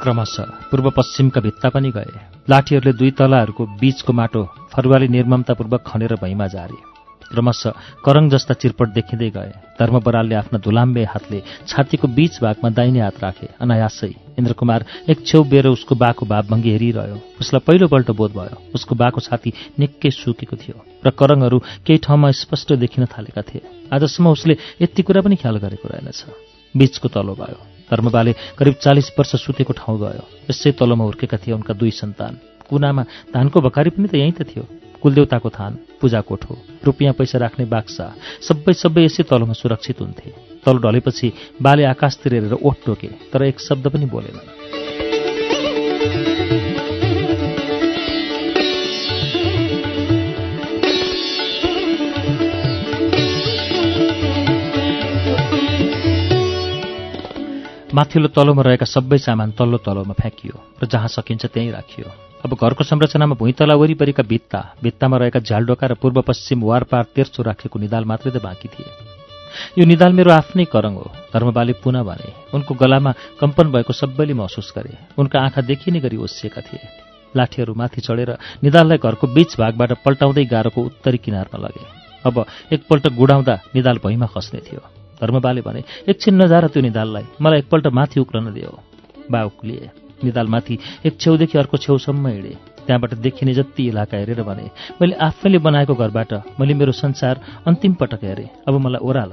[0.07, 2.11] क्रमशः पूर्व पश्चिमका भित्ता पनि गए।
[2.47, 6.77] लाठीहरूले दुई तलाहरूको बीचको माटो फरुवाली निर्ममतापूर्वक खनेर भैँमा जारे
[7.27, 7.73] क्रमशः
[8.05, 13.19] करङ जस्ता चिरपट देखिँदै गए। धर्म बरालले आफ्ना धुलाम्बे हातले छातीको बीच भागमा दाहिने हात
[13.19, 18.95] राखे। अनायासै इन्द्रकुमार एक छेउ बेर उसको बाको भावभङ्गी हेरिरह्यो। उसलाई पहिलोपल्ट बोध भयो। उसको
[18.95, 24.57] बाको छाती निकै सुकेको थियो र करङहरू केही ठाउँमा स्पष्ट देखिन थालेका थिए। आजसम्म उसले
[24.81, 26.23] यति कुरा पनि ख्याल गरेको रहेनछ।
[26.75, 31.73] बीचको तलो भयो। धर्मबाले करिब चालिस वर्ष सुतेको ठाउँ गयो। यसै तलोमा हुर्केका थिए उनका
[31.73, 32.33] दुई सन्तान।
[32.69, 34.63] कुनामा धानको भकारी पनि त यहीँ त थियो।
[35.01, 35.71] कुलदेवताको थान
[36.01, 36.53] पूजा कोठो
[36.85, 38.05] रुपियाँ पैसा राख्ने बाक्सा।
[38.43, 40.29] सबै सबै यसै तलोमा सुरक्षित हुन्थे।
[40.65, 41.27] तल ढलेपछि
[41.61, 44.38] बाले आकाशतिर हेरेर ओठ टोके तर एक शब्द पनि बोलेन
[57.97, 62.07] माथिल्लो तलोमा रहेका सबै सामान तल्लो तलोमा फ्याँकियो र जहाँ सकिन्छ त्यहीँ राखियो।
[62.45, 67.79] अब घरको संरचनामा भुइँतला वरिपरिका भित्ता भित्तामा रहेका झ्यालडोका र पूर्व पश्चिम वारपार तेर्सो राखेको
[67.79, 68.89] निदाल मात्रै त बाँकी थिए।
[69.77, 74.69] यो निदाल मेरो आफ्नै करङ हो धर्मबाले पुनः भने उनको गलामा कम्पन भएको सबैले महसुस
[74.77, 76.85] गरे उनका आँखा देखिने गरी ओसिएका थिए।
[77.33, 81.85] लाठीहरू माथि चढेर निदाललाई घरको बीच भागबाट पल्टाउँदै गाह्रोको उत्तरी किनारमा लगे।
[82.25, 84.81] अब एकपल्ट गुडाउँदा निदाल भैँमा खस्ने थियो।
[85.22, 88.80] धर्मबाले भने एकछिन नजाएर त्यो निदाललाई। मलाई एकपल्ट माथि उक्लन दियो।
[89.32, 89.89] बा उक्लिए।
[90.24, 92.53] निदालमाथि एक छेउदेखि अर्को छेउसम्म हिँडे।
[92.86, 94.70] त्यहाँबाट देखिने जति इलाका हेरेर भने
[95.01, 99.32] मैले आफैले बनाएको घरबाट मैले मेरो संसार अन्तिम पटक हेरेँ। अब मलाई ओह्राल।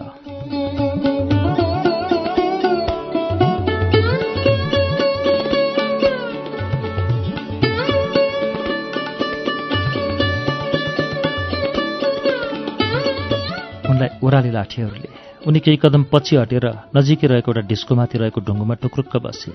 [13.85, 16.67] उनलाई ओह्राले लाठीहरूले उनी केही कदम पछि हटेर
[16.97, 19.53] नजिकै रहेको एउटा डिस्कोमाथि रहेको ढुङ्गोमा टुक्रुक्क बसे।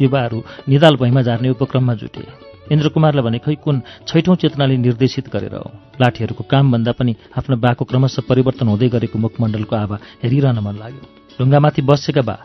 [0.00, 0.38] युवाहरू
[0.68, 2.24] निदाल भैँमा झार्ने उपक्रममा जुटे।
[2.70, 5.70] इन्द्रकुमारलाई भने खै कुन छैठौँ चेतनाले निर्देशित गरेर हो
[6.00, 11.02] लाठीहरूको कामभन्दा पनि आफ्नो बाको क्रमशः परिवर्तन हुँदै गरेको मुखमण्डलको आभा हेरिरहन मन लाग्यो।
[11.38, 12.36] ढुङ्गामाथि बसेका बा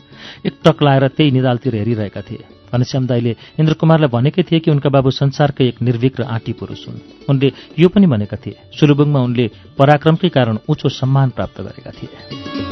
[0.48, 2.44] एक टक लाएर त्यही निदालतिर हेरिरहेका थिए।
[2.74, 7.30] घनश्याम दाईले इन्द्रकुमारलाई भनेकै थिए कि उनका बाबु संसारकै एक निर्भीक र आँटी पुरुष हुन्।
[7.30, 9.46] उनले यो पनि भनेका थिए। सुलुबुङमा उनले
[9.78, 12.65] पराक्रमकै कारण उच्च सम्मान प्राप्त गरेका थिए।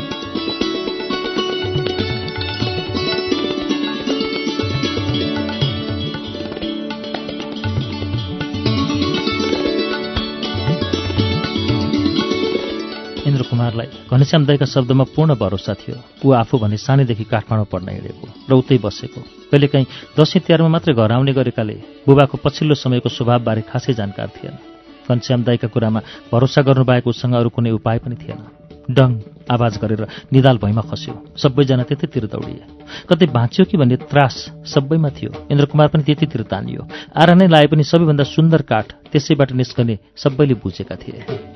[13.53, 18.53] इन्द्रकुमारलाई घनश्याम दाईका शब्दमा पूर्ण भरोसा थियो। ऊ आफू भने सानैदेखि काठमाडौँ पढ्न हिँडेको र
[18.57, 19.21] उतै बसेको।
[19.53, 19.85] कहिलेकाहीँ
[20.17, 21.75] दसैँ तिहारमा मात्रै घर आउने गरेकाले
[22.07, 24.57] बुबाको पछिल्लो समयको स्वभावबारे खासै जानकार थिएन।
[25.05, 26.01] घनश्याम दाईका कुरामा
[26.33, 28.41] भरोसा गर्नुबाहेक उसँग अरू कुनै उपाय पनि थिएन।
[28.89, 29.09] डङ
[29.47, 30.01] आवाज गरेर
[30.33, 32.65] निदाल भैँमा खस्यो। सबैजना त्यतैतिर दौडिए।
[33.07, 34.35] कतै बाँच्यो कि भन्ने त्रास
[34.65, 36.81] सबैमा थियो। इन्द्रकुमार पनि त्यतितिर तानियो।
[37.15, 41.52] आरा नै लाए पनि सबैभन्दा सुन्दर काठ त्यसैबाट निस्कने सबैले बुझेका थिए।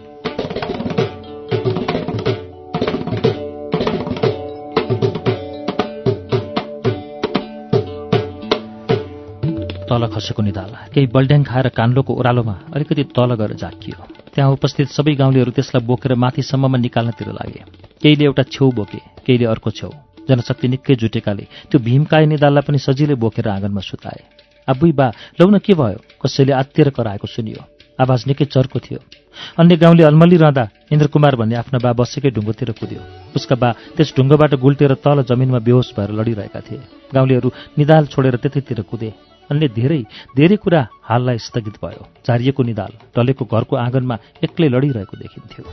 [9.89, 13.97] तल खसेको निधाल। केही बल्ड्याङ खाएर कान्लोको ओह्रालोमा अलिकति तल गएर झाकियो
[14.35, 17.61] त्यहाँ उपस्थित सबै गाउँलेहरू त्यसलाई बोकेर माथिसम्ममा निकाल्नतिर लागे।
[18.01, 19.91] केहीले एउटा छेउ बोके केहीले अर्को छेउ।
[20.29, 24.21] जनशक्ति निकै जुटेकाले त्यो भीमकाय निदाललाई पनि सजिलै बोकेर आँगनमा सुताए।
[24.67, 25.07] आबुई बा
[25.39, 25.99] लौ के भयो?
[26.21, 27.63] कसैले आत्तिएर कराएको सुनियो।
[27.97, 28.99] आवाज निकै चर्को थियो।
[29.57, 33.01] अन्य गाउँले अलमल्ली रहँदा इन्द्रकुमार भन्ने आफ्ना बा बसेकै ढुङ्गोतिर कुद्यो।
[33.37, 36.81] उसका बा त्यस ढुङ्गोबाट गुल्टेर तल जमिनमा बेहोस भएर लडिरहेका थिए।
[37.15, 39.09] गाउँलेहरू निदाल छोडेर त्यतैतिर कुदे।
[39.51, 40.01] अन्य धेरै
[40.35, 45.65] धेरै कुरा हाललाई स्थगित भयो। झारिएको निदाल टलेको घरको आँगनमा एक्लै लडिरहेको देखिन्थ्यो।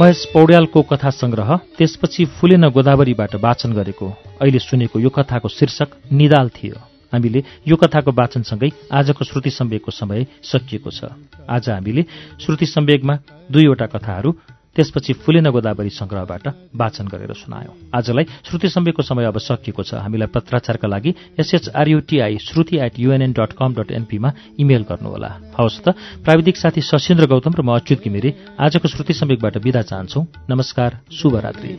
[0.00, 4.06] महेश पौड्यालको कथा संग्रह त्यसपछि फुलेन गोदावरीबाट वाचन गरेको
[4.40, 10.26] अहिले सुनेको यो कथाको शीर्षक निदाल थियो। हामीले यो कथाको वाचनसँगै आजको श्रुति सम्वेकको समय
[10.42, 11.04] सकिएको छ।
[11.48, 12.02] आज हामीले
[12.40, 13.14] श्रुति सम्वेकमा
[13.50, 14.32] दुईवटा कथाहरू
[14.70, 16.46] त्यसपछि फुलेन गोदावरी संग्रहबाट
[16.78, 22.78] वाचन गरेर सुनायौं। आजलाई श्रुति सम्वेकको समय अब सकिएको छ। हामीलाई पत्राचारका लागि S H R U T I Shruti
[22.78, 24.30] at युएनएन dot com dot एनपीमा
[24.60, 28.30] इमेल गर्नुहोला। हवस् त प्राविधिक साथी सशेन्द्र गौतम र म अच्युत घिमिरे
[28.60, 31.70] आजको श्रुति सम्वेकबाट विदा चाहन्छौ। नमस्कार शुभरात्री।